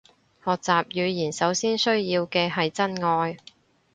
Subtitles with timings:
[0.43, 3.37] 學習語言首先需要嘅係真愛